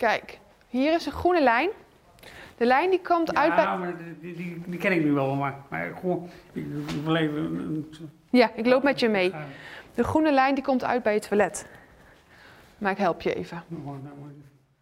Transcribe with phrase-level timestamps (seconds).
[0.00, 0.38] Kijk,
[0.68, 1.70] hier is een groene lijn.
[2.56, 3.64] De lijn die komt uit bij...
[3.64, 6.64] Ja, maar die, die, die ken ik nu wel, maar, maar gewoon, ik,
[7.04, 7.90] wil even...
[8.30, 9.32] Ja, ik loop met je mee.
[9.94, 11.66] De groene lijn die komt uit bij het toilet.
[12.78, 13.62] Maar ik help je even.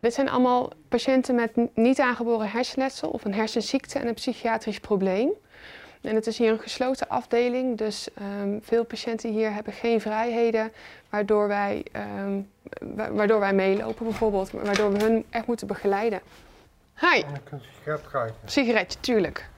[0.00, 5.30] Dit zijn allemaal patiënten met niet aangeboren hersenletsel of een hersenziekte en een psychiatrisch probleem.
[6.00, 10.72] En het is hier een gesloten afdeling, dus ehm, veel patiënten hier hebben geen vrijheden,
[11.10, 12.40] waardoor wij, ehm,
[12.96, 16.20] wa- waardoor wij meelopen bijvoorbeeld, waardoor we hun echt moeten begeleiden.
[17.00, 18.34] Hi, een sigaret ruiken?
[18.44, 19.48] sigaretje, tuurlijk.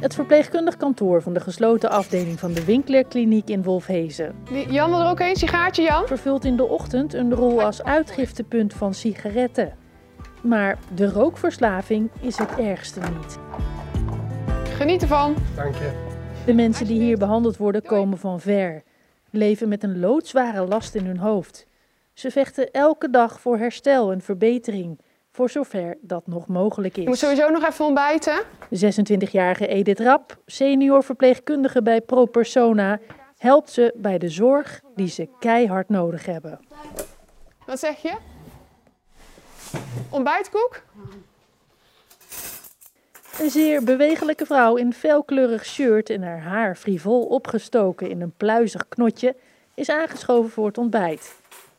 [0.00, 4.34] Het verpleegkundig kantoor van de gesloten afdeling van de Winklerkliniek in Wolfhezen
[4.68, 6.06] Jan wil er ook een sigaartje, Jan?
[6.06, 9.72] vervult in de ochtend een rol als uitgiftepunt van sigaretten.
[10.42, 13.38] Maar de rookverslaving is het ergste niet.
[14.78, 15.36] Geniet ervan.
[15.56, 15.90] Dank je.
[16.46, 18.82] De mensen die hier behandeld worden komen van ver,
[19.30, 21.66] leven met een loodzware last in hun hoofd.
[22.12, 25.00] Ze vechten elke dag voor herstel en verbetering,
[25.30, 27.18] voor zover dat nog mogelijk Je moet is.
[27.18, 28.42] sowieso nog even ontbijten.
[28.70, 32.98] De 26-jarige Edith Rap, senior verpleegkundige bij ProPersona,
[33.36, 36.60] helpt ze bij de zorg die ze keihard nodig hebben.
[37.66, 38.16] Wat zeg je?
[40.10, 40.82] Ontbijtkoek?
[43.40, 48.88] Een zeer bewegelijke vrouw in felkleurig shirt en haar haar frivol opgestoken in een pluizig
[48.88, 49.36] knotje
[49.74, 51.34] is aangeschoven voor het ontbijt.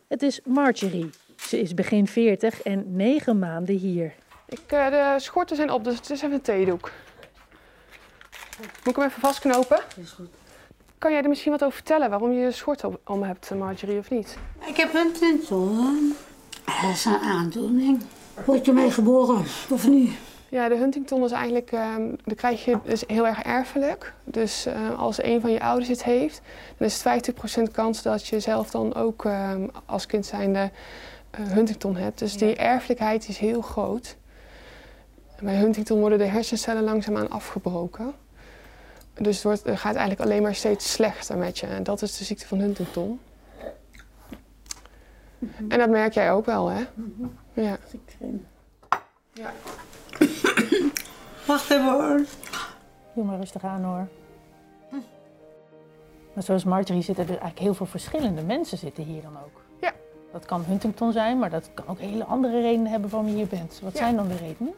[0.08, 1.10] Het is Marjorie.
[1.36, 4.14] Ze is begin 40 en 9 maanden hier.
[4.48, 6.92] Ik, eh, de schorten zijn op, dus het is even een theedoek.
[8.60, 9.80] Moet ik hem even vastknopen?
[9.96, 10.30] Is goed.
[10.98, 14.10] Kan jij er misschien wat over vertellen waarom je je schort om hebt, Marjorie, of
[14.10, 14.38] niet?
[14.66, 15.76] Ik heb een tintel.
[16.66, 18.02] Dat is een aandoening.
[18.46, 20.12] Word je mee geboren of niet?
[20.50, 21.72] Ja, de Huntington is eigenlijk,
[22.24, 24.14] dat krijg je is heel erg erfelijk.
[24.24, 26.42] Dus eh, als een van je ouders het heeft,
[26.78, 27.32] dan is het
[27.70, 30.72] 50% kans dat je zelf dan ook ehm, als kind zijnde
[31.32, 32.20] eh, Huntington hebt.
[32.20, 34.16] Dus die erfelijkheid is heel groot.
[35.36, 38.14] En bij Huntington worden de hersencellen langzaamaan afgebroken.
[39.14, 41.68] Dus het, wordt, het gaat eigenlijk alleen maar steeds slechter met je.
[41.68, 43.20] En dat is de ziekte van Huntington.
[45.68, 46.86] En dat merk jij ook wel, hè?
[47.54, 47.78] Ja.
[49.34, 49.54] ja.
[51.50, 52.22] Wacht even hoor.
[53.14, 54.08] Doe maar rustig aan hoor.
[56.34, 59.62] Maar zoals Marjorie zitten er eigenlijk heel veel verschillende mensen zitten hier dan ook.
[59.82, 59.92] Ja.
[60.32, 63.48] Dat kan Huntington zijn, maar dat kan ook hele andere redenen hebben waarom je hier
[63.48, 63.80] bent.
[63.84, 63.98] Wat Ja.
[64.00, 64.74] zijn dan de redenen?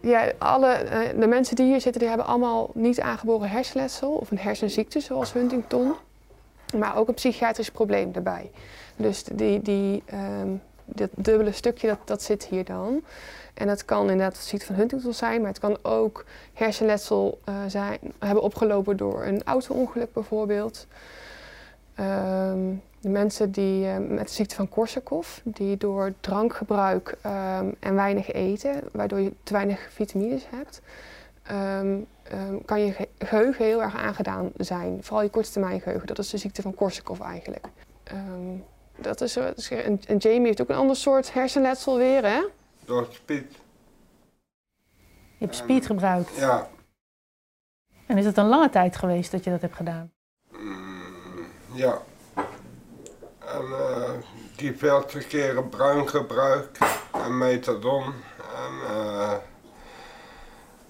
[0.00, 4.30] Ja, alle, eh, de mensen die hier zitten, die hebben allemaal niet aangeboren hersenletsel of
[4.30, 5.92] een hersenziekte zoals Huntington.
[6.76, 8.50] Maar ook een psychiatrisch probleem erbij.
[8.96, 10.48] Dus die, die, ehm,
[10.94, 13.02] dat dubbele stukje, dat, dat zit hier dan.
[13.54, 17.54] En dat kan inderdaad de ziekte van Huntington zijn, maar het kan ook hersenletsel eh,
[17.66, 20.86] zijn, hebben opgelopen door een auto-ongeluk bijvoorbeeld.
[21.94, 22.58] Ehm,
[23.00, 28.32] de mensen die eh, met de ziekte van Korsakoff, die door drankgebruik ehm, en weinig
[28.32, 30.80] eten, waardoor je te weinig vitamines hebt,
[31.42, 31.98] ehm,
[32.64, 34.98] kan je ge- geheugen heel erg aangedaan zijn.
[35.02, 37.66] Vooral je korttermijngeheugen, dat is de ziekte van Korsakoff eigenlijk.
[39.00, 42.42] Dat is, dat is- en, en Jamie heeft ook een ander soort hersenletsel weer, hè?
[42.84, 43.52] Door speed.
[45.38, 46.36] Je hebt speed gebruikt.
[46.36, 46.68] Ja.
[48.06, 50.12] En is het een lange tijd geweest dat je dat hebt gedaan?
[50.50, 51.98] Mm, ja.
[53.38, 54.10] En eh
[54.56, 56.78] diverse keren bruin gebruikt.
[57.12, 58.04] En methadon.
[58.54, 59.34] En eh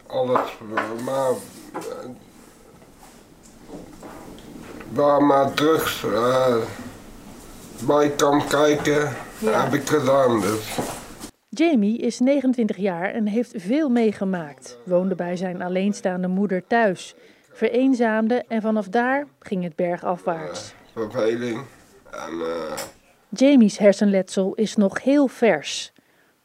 [0.07, 0.59] alles.
[1.05, 2.09] Maar eh,
[4.93, 6.57] waar maar drugs eh,
[7.87, 9.09] bij kan kijken,
[9.45, 10.41] heb ik gedaan.
[10.41, 10.79] Dus.
[11.49, 14.79] Jamie is 29 jaar en heeft veel meegemaakt.
[14.85, 17.15] Woonde bij zijn alleenstaande moeder thuis.
[17.53, 20.75] Vereenzaamde en vanaf daar ging het bergafwaarts.
[20.95, 21.61] verveling.
[22.11, 22.77] En eh,
[23.29, 25.93] Jamie's hersenletsel is nog heel vers.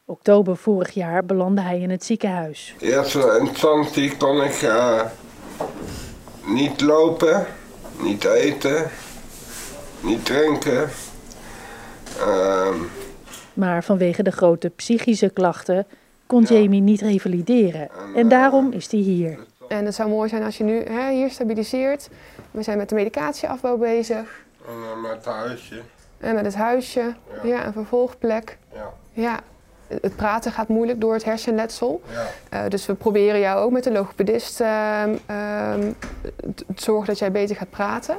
[0.04, 2.74] Oktober vorig jaar belandde hij in het ziekenhuis.
[2.78, 5.02] in eerste instantie kon ik eh,
[6.46, 7.46] niet lopen,
[8.02, 8.90] niet eten,
[10.00, 10.88] niet drinken.
[12.20, 12.74] Ehm,
[13.54, 15.86] Maar vanwege de grote psychische klachten
[16.26, 17.88] kon Jamie niet revalideren.
[18.14, 19.38] En daarom is hij hier.
[19.68, 22.08] En het zou mooi zijn als je nu hè, hier stabiliseert.
[22.50, 24.44] We zijn met de medicatieafbouw bezig.
[24.66, 25.80] en eh, met het huisje.
[26.20, 27.14] En met het huisje.
[27.42, 28.58] Ja, een vervolgplek.
[28.74, 29.40] Ja, Ja,
[30.00, 32.02] het praten gaat moeilijk door het hersenletsel.
[32.12, 32.26] ja.
[32.48, 35.80] Eh, dus we proberen jou ook met de logopedist ehm, ehm,
[36.54, 38.16] te te zorgen dat jij beter gaat praten.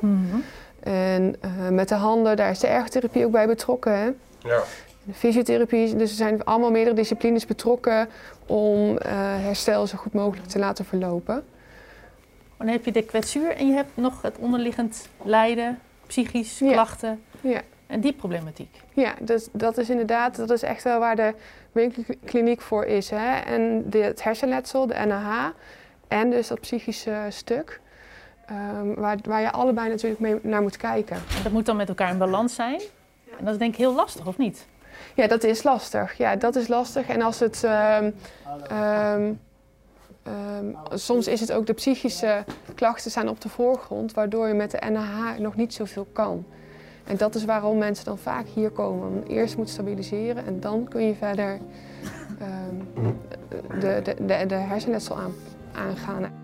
[0.88, 3.94] En eh, met de handen, daar is de ergotherapie ook bij betrokken.
[3.94, 4.06] Hè?
[4.40, 4.64] ja.
[5.04, 8.10] De fysiotherapie, dus er zijn allemaal meerdere disciplines betrokken
[8.46, 9.12] om eh,
[9.44, 11.44] herstel zo goed mogelijk te laten verlopen.
[12.58, 16.72] Dan heb je de kwetsuur en je hebt nog het onderliggend lijden, psychisch, Ja.
[16.72, 17.22] klachten.
[17.42, 17.62] Ja.
[17.88, 18.82] En die problematiek.
[18.94, 21.34] Ja, dus dat is inderdaad, dat is echt wel waar de
[21.72, 23.10] winkelkliniek voor is.
[23.10, 23.38] Hè?
[23.40, 25.48] En de, het hersenletsel, de NAH,
[26.08, 27.80] en dus dat psychische stuk.
[28.48, 31.16] Ehm, waar, waar je allebei natuurlijk mee naar moet kijken.
[31.16, 32.82] En dat moet dan met elkaar in balans zijn.
[33.38, 34.66] En dat is denk ik heel lastig, of niet?
[35.16, 36.18] Ja, dat is lastig.
[36.18, 37.08] Ja, dat is lastig.
[37.08, 37.64] En als het.
[37.64, 38.12] ehm,
[38.70, 39.32] ehm,
[40.24, 42.44] ehm, soms is het ook de psychische
[42.76, 46.46] klachten staan op de voorgrond, waardoor je met de NAH nog niet zoveel kan.
[47.04, 49.14] En dat is waarom mensen dan vaak hier komen.
[49.14, 51.60] Want eerst moet stabiliseren en dan kun je verder
[52.40, 53.12] ehm,
[53.80, 55.34] de, de, de, de hersenletsel aan,
[55.74, 56.37] aangaan.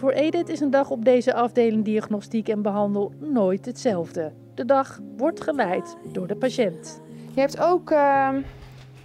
[0.00, 4.32] Voor Edith is een dag op deze afdeling diagnostiek en behandel nooit hetzelfde.
[4.54, 7.00] De dag wordt geleid door de patiënt.
[7.34, 8.40] Je hebt ook ehm,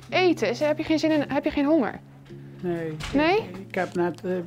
[0.09, 0.67] eten.
[0.67, 1.23] Heb je geen zin in?
[1.27, 1.99] Heb je geen honger?
[2.61, 2.95] Nee.
[3.13, 3.49] Nee?
[3.67, 4.43] Ik heb net eh, eh,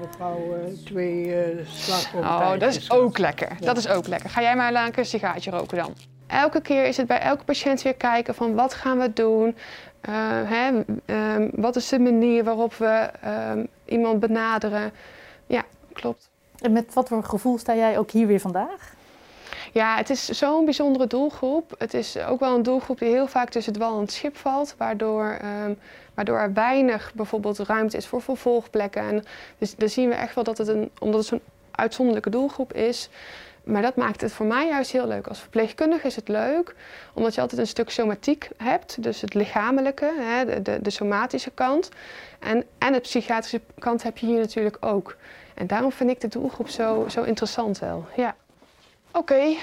[0.00, 1.34] mevrouw eh, twee
[1.64, 3.56] slagroomtaartjes Oh, dat is ook lekker.
[3.60, 4.30] Dat is ook lekker.
[4.30, 5.94] Ga jij maar een sigaartje roken dan.
[6.26, 9.56] Elke keer is het bij elke patiënt weer kijken van wat gaan we doen?
[10.00, 10.12] Eh,
[10.44, 14.92] hè, ehm, wat is de manier waarop we ehm, iemand benaderen?
[16.00, 16.30] Klopt.
[16.60, 18.96] En met wat voor gevoel sta jij ook hier weer vandaag?
[19.72, 21.74] Ja, het is zo'n bijzondere doelgroep.
[21.78, 24.36] Het is ook wel een doelgroep die heel vaak tussen het wal en het schip
[24.36, 25.74] valt, waardoor, ehm,
[26.14, 29.02] waardoor er weinig bijvoorbeeld ruimte is voor vervolgplekken.
[29.02, 29.24] En
[29.58, 31.40] dus dan zien we echt wel dat het een, omdat het zo'n
[31.70, 33.08] uitzonderlijke doelgroep is.
[33.64, 35.26] Maar dat maakt het voor mij juist heel leuk.
[35.26, 36.74] Als verpleegkundige is het leuk,
[37.12, 39.02] omdat je altijd een stuk somatiek hebt.
[39.02, 41.88] Dus het lichamelijke, hè, de, de, de somatische kant.
[42.38, 45.16] En, en de psychiatrische kant heb je hier natuurlijk ook.
[45.58, 48.06] En daarom vind ik de doelgroep zo, zo interessant wel.
[48.16, 48.36] Ja.
[49.12, 49.56] Oké,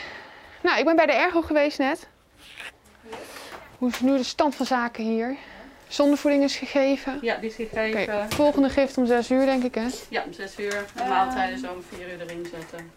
[0.63, 2.07] nou ik ben bij de ergo geweest net.
[3.77, 5.35] Hoe is nu de stand van zaken hier?
[5.87, 7.17] Zondevoeding is gegeven.
[7.21, 8.31] Ja, die is Oké, gegeven.
[8.31, 9.87] volgende gift om 6 uur denk ik hè?
[10.09, 10.85] Ja, om 6 uur.
[10.95, 12.91] De maaltijden zo om 4 uur erin zetten.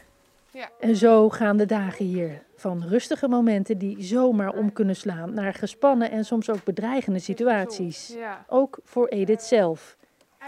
[0.81, 2.43] En zo gaan de dagen hier.
[2.57, 8.15] Van rustige momenten die zomaar om kunnen slaan naar gespannen en soms ook bedreigende situaties.
[8.17, 8.45] Ja.
[8.49, 9.97] Ook voor Edith zelf,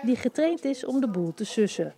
[0.03, 1.94] die getraind is om de boel te sussen.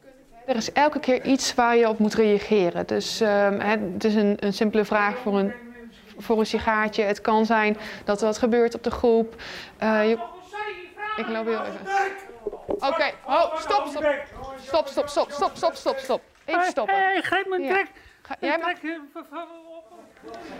[0.46, 2.86] Er is elke keer iets waar je op moet reageren.
[2.86, 5.52] Dus ehm, hè, het is een, een simpele vraag voor een,
[6.18, 7.02] voor een sigaartje.
[7.02, 9.34] Het kan zijn dat er wat gebeurt op de groep.
[9.78, 10.18] Eh, je-
[11.16, 11.80] Ik loop heel even.
[12.78, 14.14] Oké, oh, stop, stop.
[14.66, 16.20] Stop, stop, stop, stop, stop, stop, stop.
[16.44, 16.94] Even stoppen.
[16.96, 17.86] Hé, hey, grijp mijn trek.
[18.22, 18.72] Ga- jij mag...
[18.78, 19.38] Trek, eh.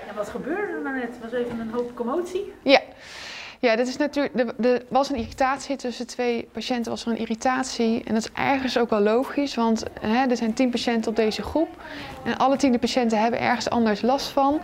[0.09, 1.11] En wat gebeurde er nou net?
[1.23, 2.53] Was even een hoop commotie.
[2.63, 2.81] Ja.
[3.63, 8.05] Ja, dit is natuurlijk, er, was een irritatie tussen twee patiënten, was er een irritatie.
[8.05, 11.43] En dat is ergens ook wel logisch, want hè, er zijn tien patiënten op deze
[11.43, 11.69] groep.
[12.25, 14.61] En alle tien de patiënten hebben ergens anders last van.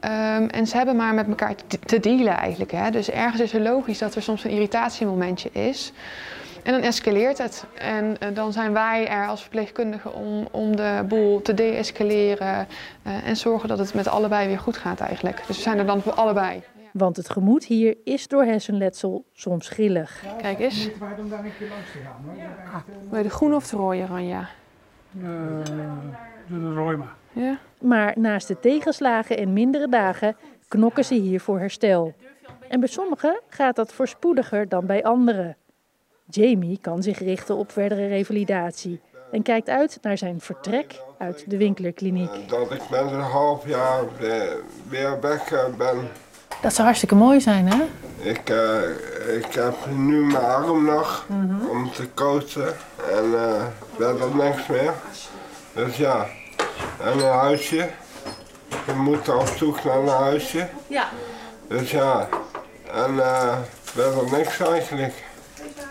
[0.00, 1.54] Ehm, en ze hebben maar met elkaar
[1.86, 2.70] te, dealen eigenlijk.
[2.70, 2.90] Hè.
[2.90, 5.92] Dus ergens is het logisch dat er soms een irritatiemomentje is.
[6.62, 7.64] En dan escaleert het.
[7.74, 12.66] En eh, dan zijn wij er als verpleegkundigen om, om de boel te deescaleren.
[13.02, 15.42] eh, en zorgen dat het met allebei weer goed gaat eigenlijk.
[15.46, 16.62] Dus we zijn er dan voor allebei.
[16.92, 20.24] Want het gemoed hier is door hersenletsel soms grillig.
[20.38, 20.88] Kijk eens.
[23.08, 24.48] Wil je de groene of de rode Ranja?
[25.18, 25.24] Eh,
[26.46, 27.14] de rooi maar.
[27.32, 27.58] Ja?
[27.80, 30.36] Maar naast de tegenslagen en mindere dagen
[30.68, 32.14] knokken ze hier voor herstel.
[32.68, 35.56] En bij sommigen gaat dat voorspoediger dan bij anderen.
[36.26, 39.00] Jamie kan zich richten op verdere revalidatie
[39.30, 42.48] en kijkt uit naar zijn vertrek uit de Winklerkliniek.
[42.48, 44.04] Dat ik met een half jaar
[44.88, 46.08] weer, weg eh, ben.
[46.60, 47.84] Dat zou hartstikke mooi zijn, hè?
[48.22, 51.26] Ik, eh, ik heb nu mijn arm nog
[51.70, 52.76] om te coachen
[53.14, 53.62] en eh
[53.96, 54.92] verder niks meer.
[55.72, 56.26] Dus ja,
[57.02, 57.88] en een huisje.
[58.86, 60.68] We moeten op zoek naar een huisje.
[60.86, 61.08] Ja.
[61.68, 62.28] Dus ja,
[62.92, 65.14] en eh verder niks eigenlijk.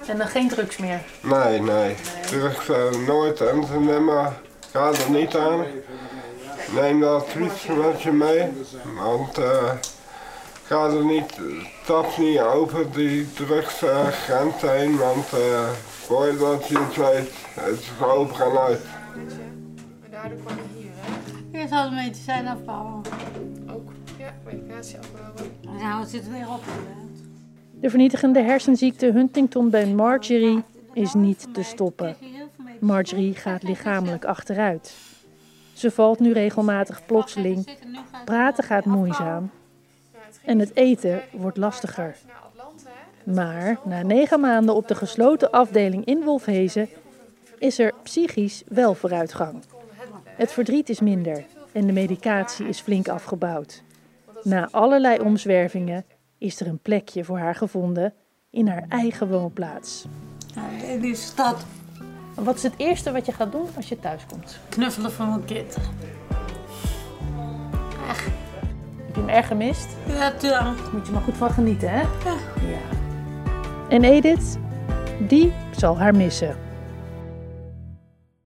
[0.07, 0.99] En dan geen drugs meer.
[1.21, 1.95] Nee, nee.
[2.25, 4.33] Drugs eh, nooit en te nemen.
[4.71, 5.65] Ga er niet aan.
[6.75, 8.47] Neem dat advies met je mee.
[8.97, 9.71] Want eh
[10.69, 11.39] ga er niet,
[11.83, 14.97] stap niet over die drugsgrens heen.
[14.97, 15.69] Want eh
[16.09, 18.81] voor je dat je het weet, het is over en uit.
[21.51, 23.01] Eerst hadden we medicijn afbouwen.
[23.71, 23.91] Ook.
[24.17, 25.33] Ja, medicatie afbouwen.
[25.81, 26.63] Nou, het zit weer op.
[27.71, 32.15] De vernietigende hersenziekte Huntington bij Marjorie is niet te stoppen.
[32.79, 34.95] Marjorie gaat lichamelijk achteruit.
[35.73, 37.69] Ze valt nu regelmatig plotseling.
[38.25, 39.49] Praten gaat moeizaam.
[40.45, 42.15] En het eten wordt lastiger.
[43.23, 46.89] Maar na negen maanden op de gesloten afdeling in Wolfhezen
[47.57, 49.63] is er psychisch wel vooruitgang.
[50.25, 53.83] Het verdriet is minder en de medicatie is flink afgebouwd.
[54.43, 56.05] Na allerlei omzwervingen
[56.37, 58.13] is er een plekje voor haar gevonden
[58.49, 60.05] in haar eigen woonplaats.
[60.87, 61.65] In die stad
[62.35, 64.59] Wat is het eerste wat je gaat doen als je thuis komt?
[64.69, 65.77] knuffelen van mijn kind.
[69.29, 69.87] Erg gemist?
[70.07, 70.91] Ja, tuurlijk.
[70.91, 71.99] Moet je maar goed van genieten, hè?
[71.99, 72.79] Ja.
[73.89, 74.57] En Edith,
[75.19, 76.55] die zal haar missen.